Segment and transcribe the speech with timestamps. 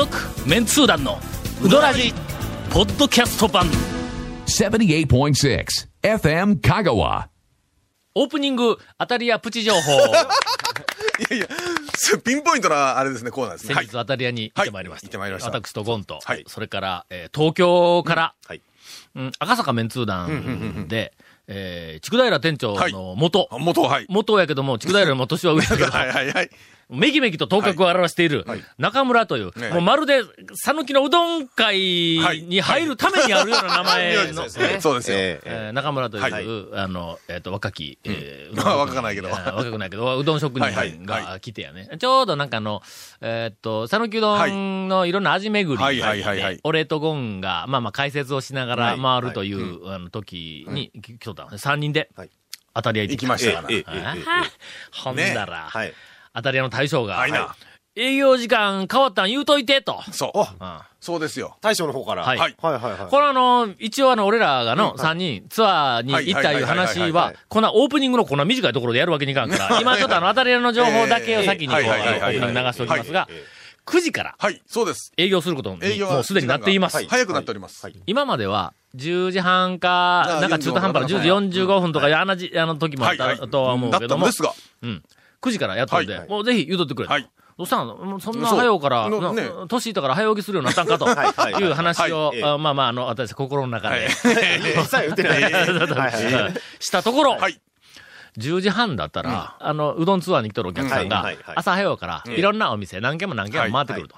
[0.00, 0.16] 続
[0.48, 1.18] メンツー団の
[1.62, 2.14] ウドラジ
[2.70, 3.66] ポッドキャスト版。
[4.46, 5.66] 78.6
[6.02, 7.26] FM Kagawa.
[8.14, 9.78] オープニング当たり屋プチ情報。
[11.20, 11.46] いやいや、
[11.94, 13.74] それピンポイントな、あれですね、コーナーですね。
[13.74, 15.08] 先日当たり屋に行ってまいりました、はい。
[15.08, 15.50] 行ってまいりました。
[15.50, 16.44] 私とゴンと、はい。
[16.48, 18.62] それから、えー東京から、はい。
[19.16, 21.12] うん赤坂メンツー団で、
[21.46, 24.06] えー、筑平店長の元、あ元、はい。
[24.08, 26.50] 元やけども、筑平よりも年は上やけど、 はいはいはい。
[26.90, 28.44] めきめきと頭角を表している、
[28.78, 29.70] 中村という、ね。
[29.70, 30.22] もうまるで、
[30.54, 34.48] 讃岐のうどん会に入るためにあるような名前の、
[34.80, 35.16] そうですよ。
[35.18, 36.82] えー中村という、はい。
[36.82, 39.28] あの、えっ、と、若き、えーうどんまあ若くないけど。
[39.28, 41.88] えー若くないけど、うどん職人が来てやね。
[41.98, 42.82] ちょうどなんかあの、
[43.20, 46.00] えっ、と、讃岐うどんのいろんな味巡りはい。
[46.00, 46.22] はい。
[46.22, 46.40] はい。
[46.40, 46.54] はい。
[46.56, 49.00] で、俺とゴンが、まあまあ解説をしながらはい。
[49.00, 51.56] 回るという、あの時に、来とったのね。
[51.56, 52.30] 3人ではい、
[52.74, 54.16] 当たり屋行って行きましたから。
[54.92, 55.94] ほんだら、はい。
[56.34, 57.54] 当たり屋の大将が、はいな。
[57.96, 60.00] 営業時間変わったん言うといて、と。
[60.12, 60.38] そう。
[60.38, 61.56] うんそうですよ。
[61.62, 62.24] 大将の方から。
[62.24, 63.10] はいはいはいはい。
[63.10, 73.44] これあの、一応あの、俺らがの3人、ツアーに行ったいう話はこんなオープニングのこんな短いところでやるわけにいかんから、今ちょっとあの、当たり屋の情報だけを先にこう、オープニング流しておきますがええ、
[73.86, 75.12] 9時からはい、そうです。
[75.16, 77.06] 営業することに営業がもうすでになっていますはい。
[77.08, 77.82] 早くなっております。
[77.82, 83.48] はい今までは、10時半か、あなんか中途半端な10時45分とか、あのじあの時もあった。
[83.48, 84.52] とは思うだけども、ったんですが。
[84.82, 85.02] うん。
[85.42, 87.12] 9時からやっとるんで、はいもうぜひ言うとってくれと。
[87.12, 87.30] はい。
[87.56, 87.96] どうしたの？
[87.96, 89.10] もうそんな早うから、
[89.68, 91.04] 年いったから早起きするようになったんかと。
[91.12, 94.08] はいう話を、はいあまあまあ、あの、私、心の中で、
[96.80, 97.60] したところ、はい。
[98.38, 104.16] 10時半だったら、あの、うどんツアーに来とるお客さんが朝早うから、いろんなお店、何軒も何軒も回ってくると。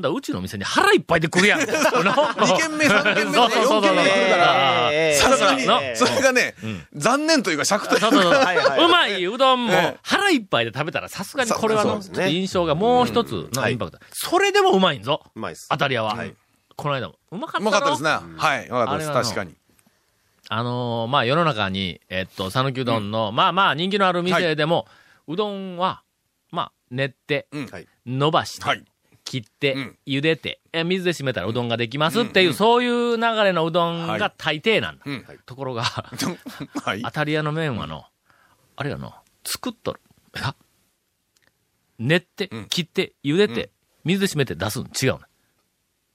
[0.00, 1.60] だうちの店に腹いっぱいで来るやん。
[1.62, 5.14] 2 2軒目、3軒目、4軒目に来るから、ええ。
[5.14, 5.66] さすがに。
[5.66, 6.54] な、それがね、
[6.94, 9.98] 残念というか尺というか、そうまいうどんもええ。
[10.02, 13.98] 腹いっぱいで食べたらさすがにこれはの印象がもう一つのインパクト。
[14.12, 15.22] それでもうまいんぞ。
[15.34, 15.68] うまいっす。
[15.70, 16.14] 当たり屋は。
[16.14, 16.34] はい。
[16.76, 17.14] この間も。
[17.32, 18.10] うまかったうまかったですね。
[18.10, 18.16] ね。
[18.38, 19.12] はい、うまかったです。
[19.12, 19.54] 確かに。
[20.50, 24.86] あのーまあ世の中に、えっと、讃岐うどんの、まあまあ人気のある店でも、
[25.26, 26.02] うどんは、
[26.50, 27.48] まあ練って。
[28.06, 28.82] 伸ばして、はい。
[29.28, 35.02] 切って、うん茹でて、え水で締めたらうどんができますっていう、そういう流れのうどんはいが大抵なんだ。
[35.04, 35.24] うん。
[35.44, 35.82] ところが、
[36.82, 37.10] はい当。
[37.10, 38.06] たり屋の麺はの、
[38.76, 40.00] あれやの、作っとる。
[40.40, 40.54] あ
[41.98, 43.70] 練ってうん、切って、茹でて、
[44.04, 45.20] 水で締めて出すの違うの。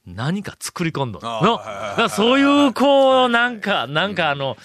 [0.07, 2.09] 何か作り込んどるの。
[2.09, 4.57] そういう、こう、なんか、なんかあの、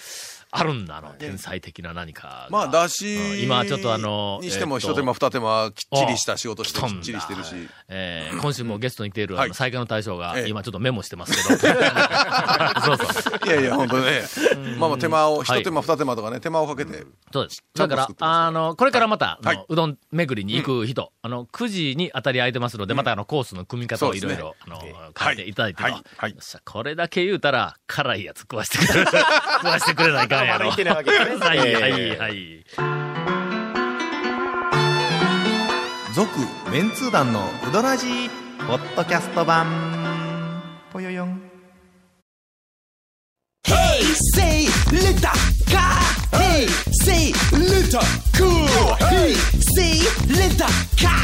[0.51, 2.47] あるんだ、あの、天才的な何かが。
[2.49, 7.55] まあ、だし、今ちょっとあのにしても、えっと一手間二手間、きっちりした仕事して、あきっちりしてるし。
[7.87, 9.53] えー今週もゲストに来ている、あの、はい。
[9.53, 10.49] 最下の大将が、ええ。
[10.49, 11.59] 今ちょっとメモしてますけど。
[12.81, 13.47] そうそう。
[13.47, 14.21] いやいや、本当ね。
[14.77, 17.05] まあまあ、手間を、はい一手間二手間とかね、手間をかけて。
[17.31, 17.63] そうです。
[17.75, 24.81] だからあの、これからまた、うどん巡りに行く人、あの、9時に当たり空いてますので、またあの、コースの組み方をいろいろ、あの、
[25.17, 25.89] 書いていただいてと。
[26.65, 29.01] これだけ言うたら、辛いやつ食わしてくれ。
[29.01, 29.05] る。
[29.05, 30.69] 食わしてくれないかんやろ。
[30.69, 32.65] はい、ええはい、はい。
[36.13, 36.29] 続
[36.71, 38.29] メンツー団のウドラジー
[38.67, 39.67] ポッドキャスト版。
[40.91, 41.49] ぽよよん。
[44.35, 45.27] say let the
[45.71, 45.99] car
[46.31, 46.67] hey
[47.03, 47.99] say let the
[48.37, 48.67] cool
[49.07, 49.33] hey
[49.75, 50.65] say let the
[50.97, 51.19] car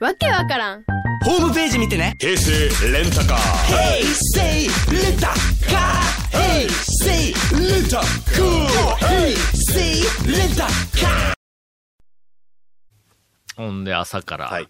[0.00, 0.84] わけわからん。
[1.24, 2.14] ホームページ見てね。
[2.18, 2.50] 平成
[2.90, 3.38] レンタカー。
[3.68, 4.02] hey
[4.34, 5.26] say let the
[5.66, 7.96] car hey say let the
[8.34, 8.66] cool
[8.98, 10.62] hey say let the
[10.98, 11.34] car
[13.56, 14.68] ほんで、朝から、はい。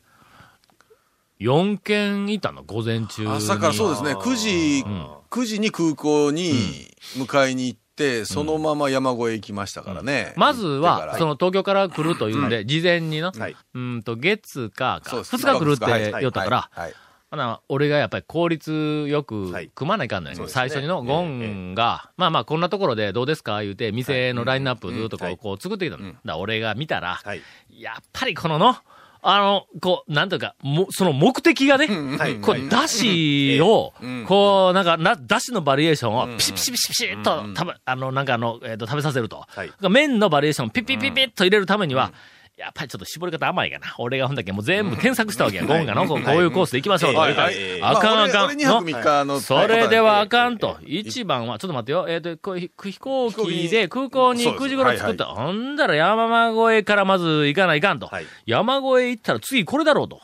[1.41, 3.29] 4件いたの、午前中に。
[3.29, 4.85] 朝からそうですね、9時、
[5.31, 10.33] 9時に空港に迎えに行って、そのまま山越え行きましたからね。
[10.37, 13.57] まず行ってかは、らその東京から来るというんで、事前にの、はい。
[13.75, 15.37] うんと、月かか、そうです。
[15.37, 16.11] 2日来るってはい。
[16.21, 16.81] 言ったから、はい。
[16.81, 16.95] はい
[17.31, 19.71] ほな、俺がやっぱり効率よくはい。
[19.75, 20.61] 組まないかんのよ、そうですね。
[20.61, 25.37] 最初にのゴンが、まあまあこんなところでどうですか言うて、店のラインナップずっとこう,、はい。
[25.37, 26.13] こう作ってきたの。
[26.25, 27.43] だ俺が見たら、はい。
[27.71, 28.77] やっぱりこのの、
[29.23, 31.87] あの、こう、なんというか、も、その目的がね、
[32.17, 32.37] はい。
[32.41, 39.45] こう、だしをん、こう、なんか、な、だしのバリエーションをピシピシピシピシッと食べ、あの、なんかあの、えっと、食べさせると。
[39.47, 39.71] はい。
[39.91, 42.13] 麺のバリエーションをピッピッピッピッと入れるためには、
[42.61, 43.95] やっぱりちょっと絞り方甘いかな。
[43.99, 45.65] 俺がほんだけもう全部添削したわけや。
[45.65, 47.37] ゴンがの、こうこういうコースで行きましょうとあかん
[47.81, 48.13] まああかん。
[48.13, 50.77] 俺俺2泊3日のそれではあかんと。
[50.85, 52.07] 一番は、ちょっと待ってよ。
[52.09, 54.65] えっ、と、こうひ飛行機で空港にそうです。
[54.65, 55.25] 9時頃作った。
[55.25, 58.07] ほんだら山越えからまず行かないかんと。
[58.07, 58.27] はい。
[58.45, 60.21] 山越え行ったら次これだろうと。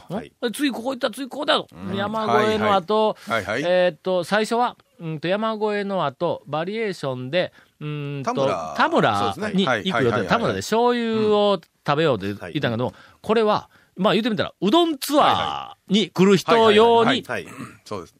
[0.52, 1.96] 次ここ行ったら次ここだろう。
[1.96, 9.34] 山越えの後、えっ、と、最初は、うんと山越えの後、バリエーションで、うーんと、田村。
[9.54, 10.24] にはい行く予定。
[10.26, 12.92] 田村で醤油を食べようと言ったんだけど、
[13.22, 17.24] これは、まあ言ってみたら、うどんツアーに来る人用に。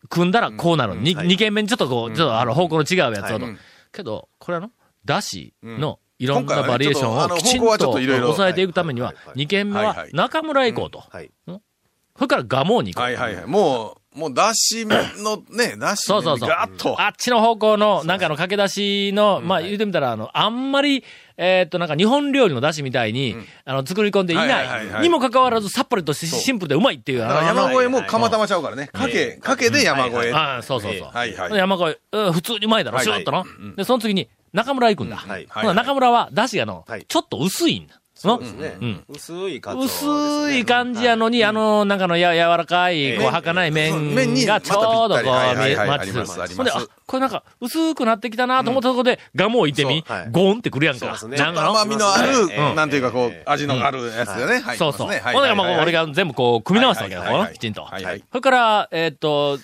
[0.09, 0.95] 組んだらこうなる。
[0.97, 3.45] 二軒目にちょっとこう、ちょっとあの方向の違うやつをと。
[3.45, 3.57] はい。
[3.93, 4.71] けど、これあの、
[5.05, 11.01] だしのいろんなバリエーションをきちんと抑えていくためには二軒目は中村へ行こうと。
[11.01, 11.31] はい。
[12.17, 13.05] それから蒲生に行こう。
[13.05, 13.47] はいはいはい。
[13.47, 16.49] もう、もう、だしのね、 だしそうそうそう。
[16.49, 17.01] ガーッと。
[17.01, 21.05] あっちの方向の、なんかの駆け出しの、まあ言うてみたら、あの、あんまり、
[21.39, 24.91] えーっと、なんか日本料理の出汁みたいに、あの、作り込んでいはいはいはないい。
[24.91, 27.19] はいにもかかわらず、さっぱりとしてシンプルでうまいっていう。
[27.19, 28.89] だ山越えも釜玉ちゃうからね。
[28.89, 30.33] かけ、かけで山越え。
[30.33, 31.09] ああ、そうそうそう。
[31.13, 31.55] はいはい。
[31.55, 33.45] 山越え、うん普通にうまいだろ、はいシューッとの？
[33.77, 35.17] で、その次に、中村行くんだ。
[35.17, 38.01] はい中村は、出汁がのはい、ちょっと薄いんだ。
[38.25, 38.37] の？
[38.37, 38.77] そうですね。
[38.81, 39.05] うん。
[39.09, 40.11] 薄いカツオですね。
[40.47, 44.15] 薄い感じやのに、あの、なんかのや柔らかい、こう、ええ儚い麺
[44.47, 46.27] がちょうどこう、まマッチする
[46.57, 51.01] ほんで、あ、これなんか、薄くなってきたなと思ったところで、ガモをいてみゴーンってくるやんか。
[51.01, 51.45] そうですね。
[51.45, 51.71] なんかの？
[51.71, 54.61] 甘みのあるええ、なんていうかこうえ、味のあるやつだよね。
[54.61, 54.77] はい。
[54.77, 55.09] そうそう。
[55.09, 57.83] はいほんで、まあ、俺が、が全部こう、組み直したわけだ、はいはいはいこうきちんと。
[57.83, 58.25] はいはい。
[58.31, 59.59] それから、えーっと、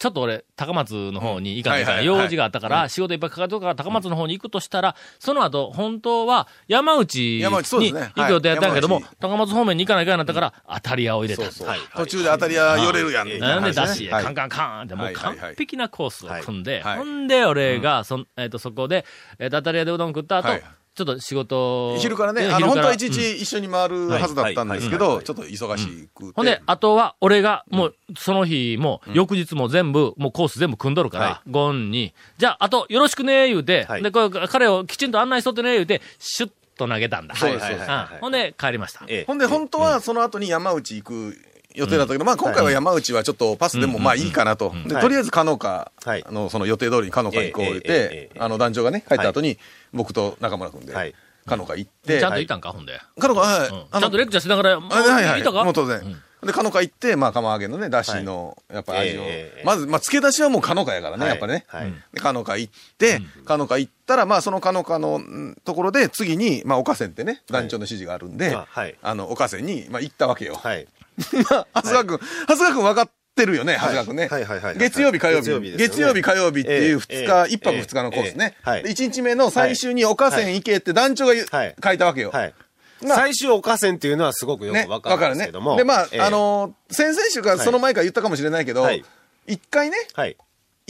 [0.00, 11.50] ちょっと俺、高松の方に行かないから、用事があったから、仕事いっぱいかかってるから、高松の方に行くとしたら、その後、本当は山内に行く予定やったんやけども高松方面に行かないかんなったから、当たり屋を入れた。
[11.96, 13.38] 途中で当たり屋寄れるやん。
[13.38, 14.24] なんでだし、はい。
[14.24, 16.96] カンカンカンって、もう完璧なコースを組んで、はい。
[16.96, 19.04] ほんで、俺が、そん、えっと、そこで、
[19.38, 20.62] えっと、当たり屋でうどん食った後はい、
[20.94, 26.32] ちょっと仕事昼からね、であの、本当は一日一緒に回るはずだったんですけど、ちょっと忙しくて。
[26.34, 34.02] ほんで、あとは、俺が、もう、その日も、翌日も全部、もうコース全部組んどるから、はゴンに、じゃあ、あと、よろしくね、言うて、はい。
[34.02, 37.36] で、これ、彼をきちんと案内しとってね、言うて、シュッと投げたんだ。
[37.36, 39.04] そうですはいはいはいほんで、帰りました。
[39.06, 39.24] ええ。
[39.26, 41.36] ほんで、本当はその後に山内行く
[41.74, 44.74] 予定だったけど、まあ今回は山内はちょっとパスでもまあいいかなと。
[44.86, 45.02] で、はい。
[45.02, 46.24] とりあえず、かのか、はい。
[46.26, 49.58] あの、その予定通りにかのか行こう言ってあの、団長がね、帰った後に、
[49.92, 51.14] 僕と中村君ではい、
[51.46, 53.00] かのか行って、ちゃんと行ったんか、ほんで。
[53.18, 53.68] かのか、はい。
[53.68, 54.00] うん。
[54.00, 55.40] ちゃんとレクチャーしながら、もうあはいはい。
[55.40, 55.64] いたか？
[55.64, 56.00] もう当然。
[56.42, 59.22] で、かのか行って、まあ、釜揚げのね、だしの、やっぱ味を。
[59.22, 59.62] ええ。
[59.64, 61.30] まず、まあ、漬け出しはもうかのかやからね、はい。
[61.30, 61.64] やっぱね。
[61.66, 61.92] はい。
[62.14, 70.54] で、かのか行って、かのか行ったら、まあ、そのかのかのんところで、次に、まあ、岡線ってね、団長の指示があるんであはい、あの、岡線に、まあ、行ったわけよ。
[70.54, 70.86] はい。
[71.50, 74.28] まあ、長谷川くん、長谷川くん分かってるよね、長谷川くんね。
[74.28, 74.44] はい。
[74.44, 74.60] はい。
[74.60, 74.78] はい。
[74.78, 75.76] 月曜日、火曜日。
[75.76, 78.54] 月曜日火曜日っていうええ二日、ええ一泊二日のコースね。
[78.56, 78.82] ええはい。
[78.84, 82.30] で一日目の最終に岡線行けって団長が書いたわけよ。
[82.30, 82.54] はい。
[83.02, 85.76] まあ最終岡線っていうのはすごくよね、くわかるんですけども。
[85.76, 89.04] で、まあ、ええあ、のー先々週かその前から言ったかもしれないけど、はい
[89.46, 90.36] 一回ね、はい。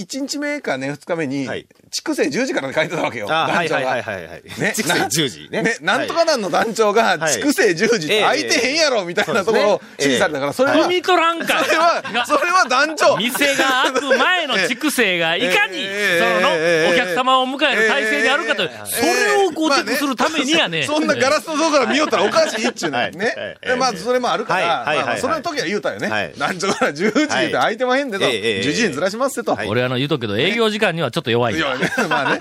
[0.00, 1.67] 一日目かね、二日目に、はい。
[1.91, 3.26] 筑西10時から書いてたわけよ。
[3.26, 3.55] 団長が。
[3.55, 4.43] はいはいはいはい。
[4.61, 5.62] ね筑西な10時ね。
[5.62, 7.32] ね、なんとか団の団長が、はい。
[7.35, 11.64] 筑西10時って空いてへんやろ、みたいなところを指示されたから、それは、踏み取らんかい。
[11.64, 13.17] それは、それは団長。
[13.17, 16.41] 店が開く前の 畜生がいかに、ええ。
[16.41, 16.94] その、ええ。
[16.94, 20.85] お客様を迎える体制であるかという、それを構まあ築するためにやね。
[20.85, 22.99] そんなガラスの外から見よったらおかしいっちゅうね。
[22.99, 23.17] はい。
[23.17, 23.35] ね
[23.79, 24.87] まあ、それもあるから、はい。
[24.87, 24.97] はい。
[24.97, 24.97] はい。
[24.97, 26.08] まあまあそれの時は言うたよね。
[26.08, 26.32] はい。
[26.38, 28.25] 団長から10時って空いてまへんでと。
[28.25, 28.41] はいええ。
[28.41, 28.61] ええ。
[28.62, 29.56] 10時にずらしますってと。
[29.91, 31.67] の言うとくけど、営業時間にはちょっと弱いんだ。
[31.67, 32.39] いやね、 まあね。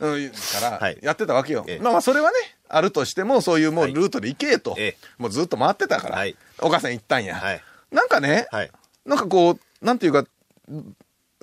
[0.00, 1.74] うん、からはい、やってたわけよえ。
[1.74, 2.36] えまあまあ、それはね、
[2.68, 5.06] あるとしても、そういうもうルートで行けとええ。
[5.18, 7.62] もうずっと回ってたからはい、岡線行ったんやはい。
[7.90, 8.70] なんかね、はい。
[9.04, 10.24] なんかこう、なんていうか、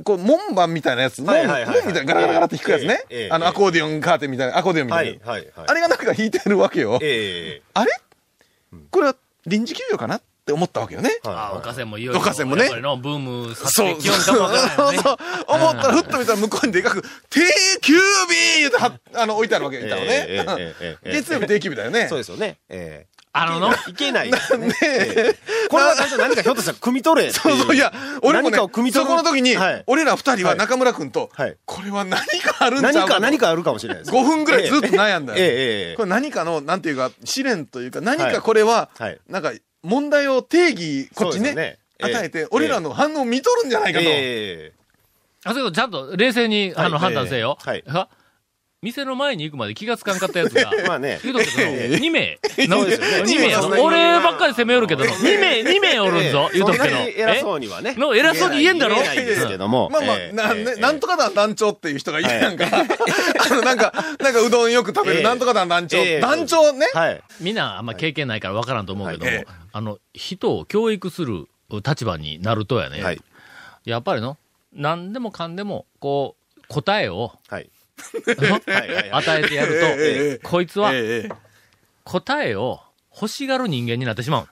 [0.03, 3.29] こう、門番みたいなやつ、門みたいなガラガラガラって弾くやつねええええ。
[3.31, 5.19] あの、アコーディオンカーテンみたいな、アコーディオンみたはいい。
[5.19, 5.31] な。
[5.31, 5.41] はい。
[5.55, 6.99] はいあれがなんか弾いてるわけよ。
[7.01, 7.91] えあれ？
[8.91, 9.15] これは
[9.45, 10.21] 臨時休業かな？
[10.47, 11.09] って思ったわけよね。
[11.25, 11.27] え。
[11.27, 12.21] あ、岡線もいよいよ。
[12.21, 14.97] 岡線もねのブームそうてきよんかもわからんよね。
[14.99, 17.41] そう思ったら、ふっと見たら向こうにでかく、定
[17.81, 20.75] 休日言うては、 あの、置いてあるわけよ、板をええええええね。
[20.79, 22.07] ええ月曜日定休日だよね。
[22.07, 22.59] そうですよね。
[22.69, 23.17] ええ。
[23.33, 24.37] あのの、いけないね。
[24.83, 25.35] ええ
[25.69, 34.11] これはなんか何かひょっとしたら汲み取れそうそう、いや、俺もねそるこの時にはい、俺ら二人ははい中村君とはい、これは何かあるんちゃう何かと何かあるかもしれないです。
[34.11, 35.39] 5分ぐらいずっと悩んだよ。
[35.39, 38.89] ええええええこれ何かの、なんていうか、試練というか、何かこれは
[39.27, 39.51] なんか、
[39.87, 42.15] 問題を定義、こっちねね、ええ。
[42.15, 44.05] 与えて、俺らの反応を見とるんじゃないかと。
[44.05, 44.73] ええ。
[45.45, 46.99] あそこちゃんと冷静に、あの、はい。
[46.99, 47.57] 判断せよ。
[47.61, 47.83] はい。
[47.87, 48.09] は？
[48.87, 51.19] 店の前に行くまで気がつかんかったやつが、 まあね。
[51.21, 52.39] 言うとくけど、 2名。
[52.69, 56.95] そうですよね2名や俺ばっかり攻めよるけど、 2名、2名おるんぞ、言うとくけど。
[56.95, 57.95] そんなに偉そうにはね。
[57.97, 58.95] の偉そうに言えんだろ？
[58.95, 59.89] 言えないですけども。
[59.89, 62.65] まあまあ、ええな、んとか団団長っていう人がいるやんか。
[62.71, 65.97] あの、なんか、なんかうどんよく食べる、ええなんとか団団長。
[65.97, 66.87] ええ団長ね？
[66.93, 67.21] はい。
[67.41, 71.47] みんなあんま経験ないから分からんと思うけども、はいええあの、人を教育する
[71.85, 73.21] 立場になるとやね、はい。
[73.85, 74.37] やっぱりの、
[74.73, 77.69] 何でもかんでも、こう、答えをはい。
[79.11, 81.29] 与えてやると、こいつはええ
[82.03, 82.79] 答えを
[83.13, 84.47] 欲しがる人間になってしまう。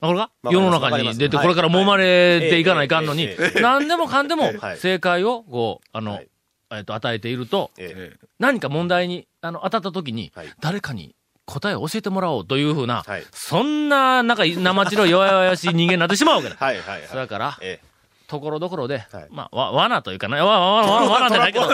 [0.00, 4.78] 世の中に出て、これから揉まれていかないかんのに何でもかんでもはい。
[4.78, 6.28] 正解を、こう、あのはい、
[6.72, 8.26] えっと、与えていると、ええ。
[8.38, 11.14] 何か問題に、あの、当たった時にはい、誰かに
[11.46, 13.24] 答えを教えてもらおうというふうな、はい。
[13.32, 16.56] そんな、なんか、生白弱々しい人間になってしまうわけだ。
[16.56, 17.08] はいはいはい。
[17.08, 17.80] それから、え
[18.28, 21.66] ところどころで、はいまあ、わ、罠というかな、わ、わ、わ、 わ、罠じゃないけど、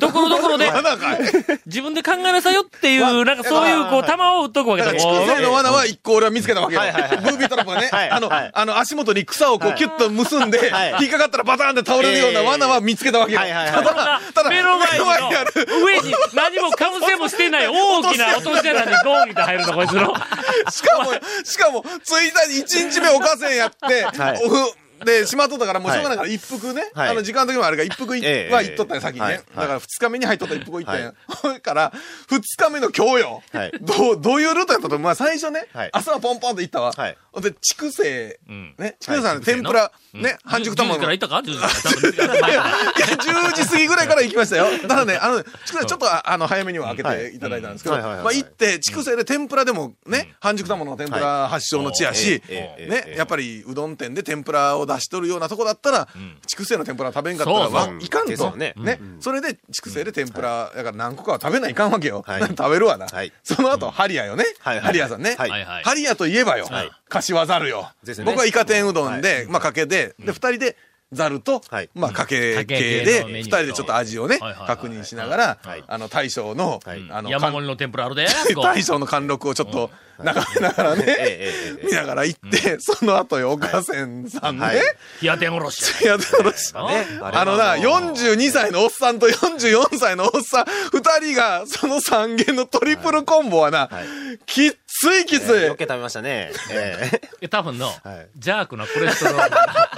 [0.00, 0.70] ところどころで、
[1.66, 4.92] 自分で考えなさいよっていう、なんかそういう、こう、玉を打っとくわけだ。
[4.92, 6.80] だから、畜生の罠は一個俺は見つけたわけよ。
[6.80, 13.40] はいはいはいブービートラップがね、はいあの、はいあの、足元に草をこう、はいキュッと結んで、はい引っかかったらバターンって倒れるような罠は見つけたわけよ。
[13.40, 15.52] ただ、ただ、目の前にある。
[15.84, 20.14] 上に何もかぶせもしてない大きな落とし穴にドーンって入るの、こいつの。
[20.70, 21.12] しかも、
[21.44, 24.06] しかも、1日、1日目おかせんやって、
[25.04, 26.90] で、しまっとったから、もうしょうがないから、一服ね。
[26.94, 29.26] はいあの、時間的にもあれが一服いええは行っとったんよ、先にね。
[29.26, 31.14] はいだから、二日目に入っとった一服行ったんはや。
[31.26, 31.92] ほいから、
[32.28, 33.42] 二日目の今日よ。
[33.52, 36.92] はいどう、どういうルートやったとまあ、最初ねはい、朝はポンポンと行ったわ。
[36.96, 41.00] はいほんで、畜生ん、ね、畜生さんの天ぷら、ね、半熟10時卵の。
[41.00, 41.72] から行ったか ?10 時 から。
[41.72, 42.62] ちゃんと見つけて前からいや、
[43.16, 44.66] 10時過ぎぐらいから行きましたよ。
[44.80, 56.08] ただね、あの、畜生ちょっとああの、早めには開けていただいたんですけど、はいうんはいはいまあ行って、畜生で天ぷらでもね、半熟卵の天ぷら発祥の地やし、えええええね、えやっぱりうどん店で天ぷらを出しとるようなとこだったら、
[56.46, 58.56] 畜生の天ぷら食べんかったら、いかんと。
[58.56, 58.74] ね。
[58.76, 59.00] ね。
[59.20, 62.24] それで畜生で天ぷら、だから何個かは食べないかんわけよ。
[62.26, 62.42] はい。
[62.56, 63.06] 食べるわな。
[63.06, 63.32] はい。
[63.42, 64.44] その後、ハリアよね。
[64.60, 65.36] ハリアさんね。
[65.36, 66.66] ハリアといえばよ。
[66.70, 67.90] はい、柏ざるよ。
[68.24, 70.76] 僕はイカ天うどんで、まあかけで、で、二人で、
[71.12, 78.26] ざるとはい、まあかけ系系で、二人でちょっと味をね確認しながらはい、あの、大将のはい、あの、山盛りの天ぷらあるで。
[78.62, 81.16] 大将の貫禄をちょっと眺めながらね、
[81.84, 84.64] 見ながら行って、その後よ、岡線さんね。
[84.64, 84.82] はい、冷
[85.22, 86.02] や天おろし。
[86.02, 87.06] いや、どうしね。
[87.20, 93.90] あのな、42歳のおっさんと44歳のおっさん、二人が、その三軒のトリプルコンボはな、
[94.46, 94.72] きっ
[95.02, 95.62] ついきつい。
[95.66, 96.52] よけ食べましたね。
[96.70, 99.90] ええ多分のはい、ジャークなコレステロールが。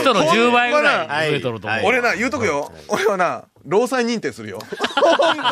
[0.00, 1.78] 人の10倍ぐらい増えとると思う。
[1.78, 2.72] はい俺な、言うとくよ。
[2.88, 4.60] 俺はな、労災認定するよ。
[4.96, 5.42] ほんと。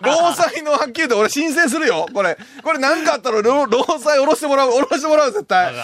[0.00, 2.06] 労災のはっきり言って俺申請するよ。
[2.14, 2.38] これ。
[2.62, 4.70] これ何かあったら労労災下ろしてもらう。
[4.70, 5.74] 下ろしてもらう、絶対。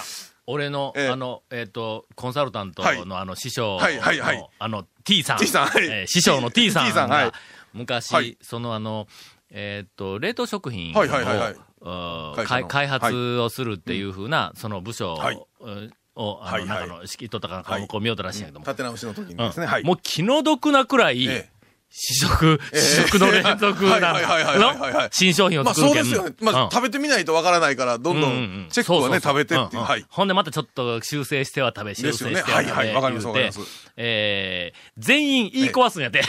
[0.46, 5.36] 俺の、ええあの、えっ、と、コンサルタントはいのあの師匠の、はいはいはいあの、T さん。
[5.36, 7.32] T さんはいえー師匠の T さん T さんはいが、
[7.74, 9.06] 昔、はいそのあの、
[9.50, 12.46] えっ、と、冷凍食品を、はいはいはいはい。
[12.46, 15.42] 開開発をするっていうふうな、その部署を、はい。
[15.60, 17.86] うんを、あの、中の、仕切っとったかなんか、はい。
[17.86, 18.64] こう見ようとらしいんやけども。
[18.64, 19.66] 立て直しの時にうんですね。
[19.66, 19.84] はい。
[19.84, 21.57] もう気の毒なくらい、ええ
[21.90, 22.78] 試食、試
[23.08, 25.08] 食の連続なの？
[25.10, 26.36] 新商品をまあ作るけんそうですよね。
[26.40, 26.70] まあうん。
[26.70, 30.04] 食べてみないとわからないから、どんどうんチェックをね、食べてってはい。
[30.08, 32.52] ほんでまたちょっと修正しては食べ、修正しては食べ。
[32.52, 32.94] はいはい。
[32.94, 33.60] わかりますわかります。
[33.96, 36.22] えー、全員言い壊すんやて。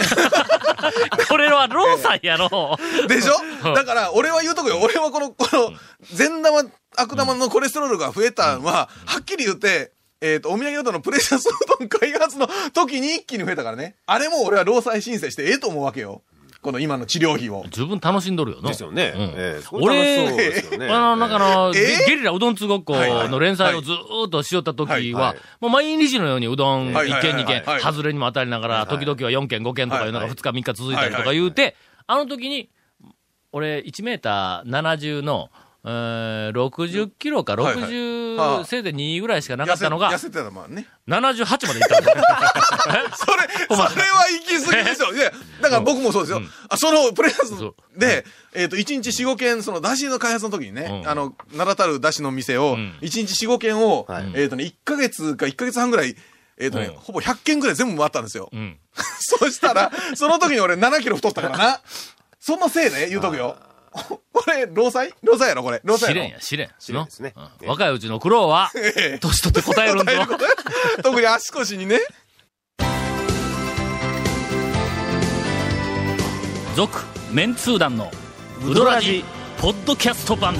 [1.28, 2.78] これはローさんやろ。
[3.08, 3.72] でしうん。
[3.72, 4.80] ょだから、俺は言うとくよ。
[4.82, 5.74] 俺はこの、この、
[6.12, 6.64] 善玉、
[6.98, 13.96] 悪玉のコレステロールが増えたのは、はっきり言って、えっと、お土産うどんのプレシャスうどん開発の時に一気に増えたからね。
[14.06, 16.24] あれも俺は労災申請してええと思うわけよ。
[16.62, 17.64] この今の治療費を。
[17.70, 18.68] 十分楽しんどるよな。
[18.68, 19.14] ですよね。
[19.16, 20.88] うんええすごい楽しそうですよね。
[20.92, 22.08] あの、なんかあの、えー？
[22.08, 32.70] ゲリラうどん通ごっこの連載をずーっとしよった時ははいはい、もう毎日のようにうどん1はいはいはい軒2軒、はい外れにも当たりながら、時々は4軒5軒とかいうのが2日3日続いたりとか言うて、あの時に、
[33.54, 35.50] 俺1メーター70の、
[35.86, 37.76] えー60キロかはい
[38.40, 40.86] はいは60、あせいぜい2ぐらいしかなかったのが痩、せ痩せてたもんね。
[41.08, 42.08] 78までいったの。
[43.16, 45.14] それ、 それは行き過ぎですよ。
[45.14, 45.32] いや、
[45.62, 46.42] だから僕もそうですよ。
[46.70, 56.16] あ、そのプレシャそうスで、えっと、1日4、5件、その、出汁の開発の時にねう、んあの、名だたる出汁の店を、ん1日4、5件をはい、えっとね、1ヶ月か1ヶ月半ぐらい、
[56.58, 58.56] えっとねうん、ほぼ100件ぐらい全部回ったんですよう。
[58.58, 58.78] ん。
[59.20, 61.82] そしたら、その時に俺7キロ太ったからな。
[62.40, 63.58] そのせいで言うとくよ。
[64.34, 65.14] これ、労災？
[65.24, 65.82] 労災やろこれ。
[65.84, 66.70] 労災やろ試練や、試練。
[66.80, 67.44] 試練ですねの？
[67.44, 70.12] うんええ若いうちの苦労は、ええ年取って答えるんぞ。
[71.04, 72.00] 特に足腰にね。
[76.76, 76.98] 続
[77.32, 78.10] メンツー団の
[78.66, 79.24] ウドラジ
[79.60, 80.56] ポッドキャスト版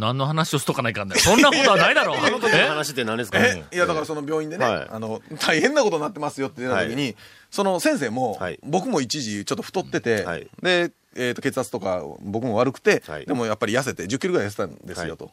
[0.00, 2.16] 何の話をしとかないかんねんそんなことはないだろう。
[2.24, 2.66] あの時のえ？
[2.66, 3.64] 話って何ですかえ？
[3.72, 4.88] いや、だからその病院でね、はい。
[4.90, 7.14] あの、大変なことになってますよって出た時に、
[7.50, 8.58] その先生も、はい。
[8.62, 10.48] 僕も一時ちょっと太ってて、はい。
[10.62, 13.26] で、えっ、と、血圧とか僕も悪くて、はい。
[13.26, 15.16] でもやっぱり痩せて、10キロぐらい痩せたんですよ、はい。
[15.16, 15.30] と。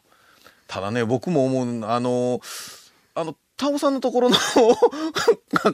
[0.66, 2.40] ただね、僕も思う、あの、
[3.14, 4.36] あの、タオさんのところの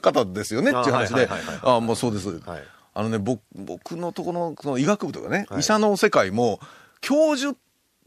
[0.00, 1.28] 方ですよねっていう話で、
[1.62, 2.28] ああもうそうです。
[2.28, 2.62] はい。
[2.94, 5.60] あのね、僕、僕のところの、その医学部とかね、はい。
[5.60, 6.60] 医者の世界も、
[7.00, 7.56] 教授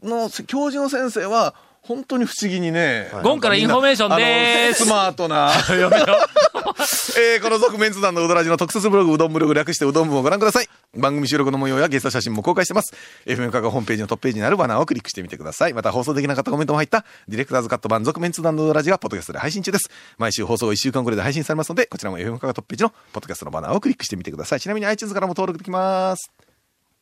[0.02, 3.08] の、教授の先生は、本当に不思議にね。
[3.12, 5.52] はいゴンからインフォメーションでーすスマートな。
[5.74, 6.06] やめよ
[7.18, 10.68] えーこの続麺通団のうどらじの特設ブログ、うどんブログ略してうどん部をご覧ください。
[10.94, 12.94] 番組収録の模様やゲスト写真も公開してます。
[13.24, 15.72] FM カがホームページのトップページにあるバナーをクリックしてみてください。
[15.72, 19.88] また放送できなかったコメントも入った、ディレクターズカット版続麺通団のうどらじがポッドキャストで配信中です。
[20.18, 24.60] 毎週放送1週間くらいで配信されますので、こちらも FM カがトップページのポッドキャストのバナーをクリックしてみてください。
[24.60, 26.47] ちなみに iTunes からも登録できます。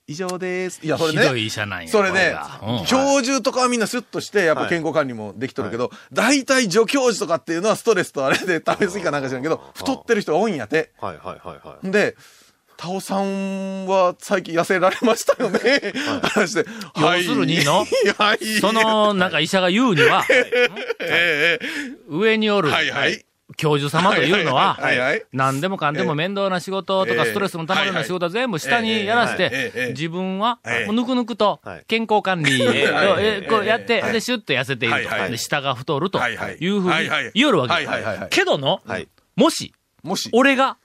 [0.09, 0.81] 以上です。
[0.85, 1.23] いや、それね。
[1.23, 1.89] ひどい医者なんや。
[1.89, 2.37] それね
[2.87, 10.93] 教授とかはみんなスッとして、やっぱ健康管理もできとるけど、大体助教授とかっていうのはストレスとあれで食べ過ぎかなんか知らんけど、太ってる人が多いんやて。
[11.01, 11.91] はいはいはいはい。
[11.91, 12.17] で、
[12.77, 15.59] タオさんは最近痩せられましたよね。
[16.23, 16.71] 話して。
[16.97, 17.85] 要するにの
[18.19, 18.45] はい。
[18.61, 20.25] その、なんか医者が言うには、
[21.01, 21.67] ええ
[22.09, 23.25] 上におる、はいはい
[23.57, 24.79] 教授様というのは。
[25.33, 27.31] 何でもかんでも面倒な仕事とかええ。
[27.31, 29.87] ストレスのたまるような仕事は全部下にやらせええええええ。
[29.87, 30.59] て、自分は
[30.91, 31.85] ぬくぬくとはい。
[31.87, 32.73] 健康管理を
[33.65, 37.75] やって、はいで、シュッと痩せていると下が太るとはいうふうに言おるわけ。
[37.75, 38.29] はいはいはいはい。
[38.31, 39.73] けどのはい、もし、
[40.03, 40.29] もし。
[40.33, 40.77] 俺が、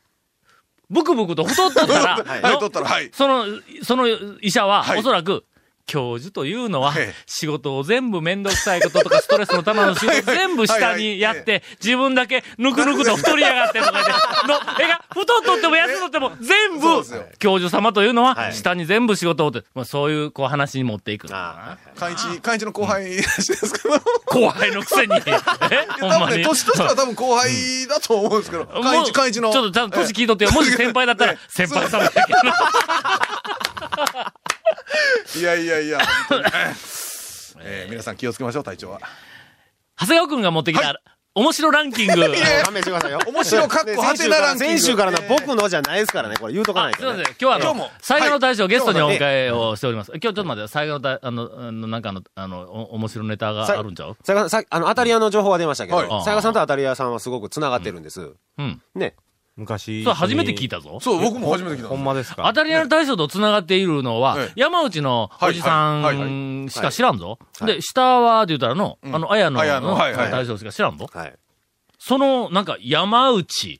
[0.89, 2.89] ブクブクと太っとったら。
[3.13, 3.45] その、
[3.83, 4.07] その
[4.41, 4.99] 医者はは、い。
[4.99, 5.45] おそらく、
[5.91, 14.11] 教授というのははい、仕事を全部めんどくさいこととかストレスのための仕事 全部下にやって、自分だけぬくぬくと太りやがってとか言って、
[14.47, 17.03] の、えが、太っとっても痩せとっても全部
[17.39, 21.27] 教授様というのはは、い下に全部仕事をって、まあそういう、こう話に持っていく。
[21.31, 23.99] あ寛一、寛一の後輩ですけど。
[24.27, 25.13] 後輩のくせに。
[25.15, 26.43] えほんまに。
[26.43, 29.51] 年としては多分後輩だと思うんですけど、寛もう一、寛一の。
[29.51, 30.51] ちょっと年聞いとってよ。
[30.51, 32.37] もし先輩だったらえ、先輩様だけど。
[35.39, 36.43] いやいやいや、本当に
[37.63, 38.99] えー皆さん気をつけましょう、隊長は。
[39.99, 40.99] 長谷川くんが持ってきた、
[41.33, 42.13] 面白ランキング。
[42.13, 42.15] あ。
[42.65, 43.19] 勘弁してくださいよ。
[43.27, 47.11] 面白かっこはてなランキング先週からな、僕のじゃないですからね、これ言うとかないとね。
[47.13, 47.35] すいません。
[47.35, 50.11] 今日はあの今日も、最後の大将、ゲストにおはい迎えをしております。
[50.11, 54.17] 今日ちょっと待って、最後の大、あの、あの、なんかあの、あの、お面白ネタがあるんちゃう？
[54.23, 58.33] さやかさん、さあの、当たり屋の情報は出ましたけど、はいさやかさんと当たり屋さんはすごく繋がってるんです。
[58.57, 58.81] うん。
[58.95, 59.15] ね。
[59.57, 60.03] 昔。
[60.03, 60.99] それ初めて聞いたぞ。
[61.01, 62.43] そう、僕も初めて聞いたほんまですか？
[62.45, 67.37] 当たり屋の大将と繋がっているのはええ、山内のおじさんしか知らんぞ。
[67.59, 71.07] はいで、下は、って言ったらの、あの、綾野のはいはい大将しか知らんぞ。
[71.13, 71.33] はい。
[71.99, 73.79] その、なんか、山内、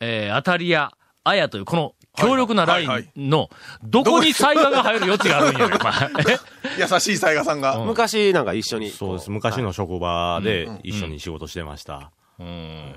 [0.00, 0.92] えー、当たり屋、
[1.24, 3.50] 綾という、この、強力なラインの、
[3.82, 5.92] どこに災害が入る余地があるんやろ、お前
[6.34, 6.38] え
[6.92, 7.76] 優しい雑賀さんが。
[7.78, 8.90] うん昔なんか一緒に。
[8.90, 9.30] そうです。
[9.30, 12.12] 昔の職場で一緒に仕事してました。
[12.38, 12.94] うん。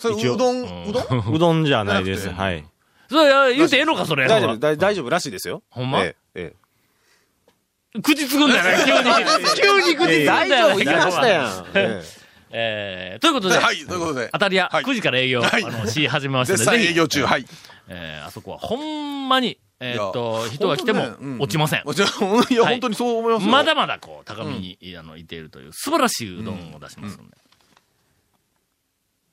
[0.00, 1.30] それ、うどん、うどん？
[1.34, 2.30] うどんじゃないです。
[2.30, 2.64] はい。
[3.08, 4.26] それ、や言うてええのか、それ。
[4.26, 5.62] 大丈夫、大大丈夫らしいですよ。
[5.70, 6.00] ほんま？
[6.02, 6.54] ええ。
[6.54, 6.54] え
[8.02, 9.84] 口つくんだよね、急に。
[9.84, 10.22] 急に口つくえ。
[10.22, 10.26] んだよね。
[10.26, 11.66] 大丈夫言いましたやん。
[11.74, 12.02] え
[12.52, 14.38] えー、ということで、はい、ということで当。
[14.40, 17.46] たり屋、はい9時から営業、はいあの、し始めましたの絶で、ぜひ賛営業中、はい。
[17.88, 21.80] えー、あそこはほんまに、えーっと、人が来ても落ちません。
[21.80, 21.84] い
[22.54, 23.52] や、はい本当にそう思いますよ。
[23.52, 27.36] まだまだこう、高みに、あの、いているという、素晴らしいうどんを出しますので。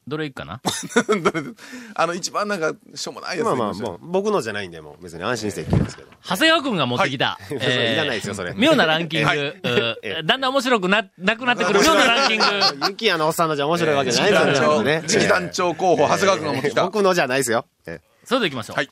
[0.07, 0.61] どれいくかな？
[1.95, 6.09] あの、一番なんか、しょうもないやつまあまあ、もう、僕のじゃないんで、もう別に安心して聞きますけど。
[6.23, 8.53] 長谷川くんが持ってきた、それいらないですよ、それ。
[8.55, 12.45] 妙なランキング、はいうーだんだん面白くな、なくなってくる妙なランキング。
[12.87, 15.03] ユキヤのおっさんのじゃ面白いわけじゃないですよね。
[15.07, 16.83] 次期団長候補、長谷川君が持ってきた。
[16.83, 17.65] 僕のじゃないですよ。
[17.85, 18.77] えそれで行きましょう。
[18.77, 18.89] はい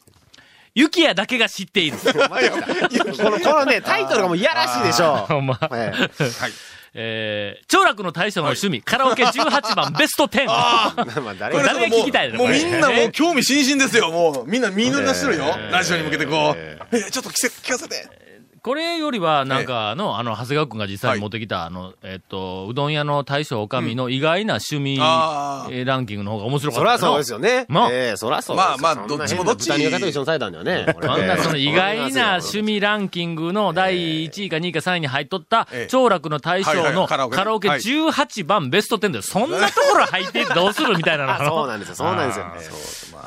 [0.77, 1.97] ユキヤだけが知っている。
[2.05, 5.25] えこの、このね、タイトルがもういやらしいでしょ。
[5.25, 5.57] ほんま。
[5.71, 6.07] ええは
[6.49, 6.51] い。
[6.97, 10.45] えー、長楽の大将の趣味、カラオケ18番 ベスト10。
[10.47, 11.05] ああ。
[11.21, 12.37] まあ誰が誰が聞きたいの？
[12.37, 14.49] もうみんなもう興味津々ですよ、もう。
[14.49, 15.69] みんな見抜なしてるよえ。
[15.69, 16.95] ーラジオに向けてこう。
[16.95, 18.24] え、ちょっと聞かせて。
[18.65, 27.65] これよりは、なんか、あの、あの、長谷川くんが実際はいに持ってきた、あの、えっと、うどん屋の大将おかみの意外な趣味、ランキングの方が面白かったよそりゃそうですよね。
[27.69, 27.89] まあ。
[27.91, 28.77] ええそりゃそうですよ。
[28.81, 29.69] まあまあどっちもどっち。
[29.69, 30.95] 豚肉と一緒にされたんだよね。
[30.99, 32.65] あんなその意外な趣味。
[32.65, 37.35] 味ランキングの第1位か2位か3位に入っとったええ、長楽の大将はいのはいカラオケ。
[37.35, 37.79] ねカラオケはい。
[37.81, 41.33] 18番ベスト10で、そんなところ入ってどうするみたいなの。
[41.35, 43.19] あ そうなんですよ、そうなんですよ。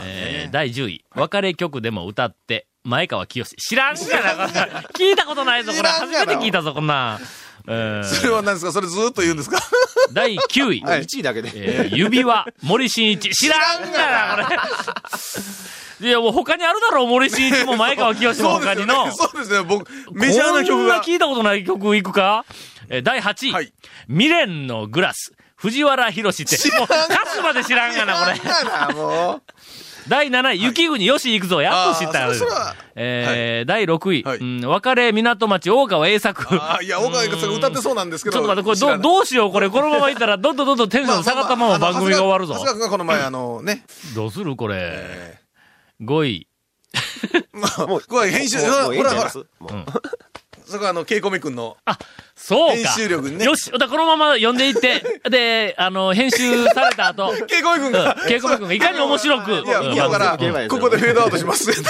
[0.51, 4.00] 第10位、別れ曲でも歌って、前川清知らんが
[4.36, 4.48] な。
[4.94, 5.88] 聞いたことないぞ、これ。
[5.88, 7.18] 初めて聞いたぞ、こんな
[7.66, 8.72] それは何ですか？
[8.72, 9.60] それずーっと言うんですか？
[10.12, 11.50] 第9位、はい1位だけで。
[11.54, 13.28] えー指輪、森進一。
[13.34, 14.50] 知らんがな、こ
[16.00, 16.08] れ。
[16.08, 19.12] いや、もう他にあるだろう、森進一も前川清も他にの。
[19.14, 21.02] そうですね、僕、メジャーな曲こんなが。
[21.04, 22.46] 聞いたことない曲いくか？
[22.88, 23.72] えー第8位、はい
[24.08, 25.32] 未練のグラス。
[25.56, 26.56] 藤原宏って。
[26.78, 26.94] もう、歌
[27.34, 28.38] 詞まで知らんがな、これ。
[28.38, 29.42] 知らんがな、もう。
[30.08, 31.60] 第7位、雪国よし行くぞ。
[31.60, 32.32] やっと知ったよ
[32.94, 36.46] えー第6位、はいうん、別れ港町大川栄作。
[36.54, 38.38] ああ、いや、大川が歌ってそうなんですけど。
[38.38, 39.68] ちょっと待って、これど、どうしよう、これ。
[39.70, 42.60] このままいったら、どんどんどんどんテンション下がったまま番組が終わるぞ長。
[42.60, 44.76] 谷川君がこの前、あのね、どうするこれ。
[44.80, 45.38] え
[46.02, 46.48] 5位。
[46.94, 49.30] ーまあ、もうもういいんほらほら
[50.68, 51.78] そこはあの、ケイコミ君の。
[51.87, 51.98] あ、
[52.37, 52.74] そうか。
[52.74, 60.37] 編集力にねよし、だこのまま読んでいって、 で、あの、編集された後、 ケイコミ君が、ケイコミ君がいかに面白く、いや、うん今から、
[60.68, 61.70] ここでフェードアウトします。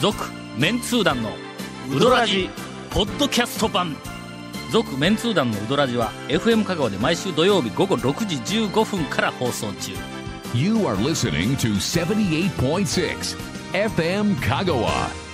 [0.00, 0.24] 続、
[0.56, 1.36] メンツー団の、
[1.94, 2.48] ウドラジ、
[2.90, 3.96] ポッドキャスト版。
[4.70, 9.92] 続、メンツー団のウドラジは、FM 香川で毎週土曜日午後6時15分から放送中。
[10.54, 13.36] You are listening to 78.6
[13.72, 15.29] FM Kagawa.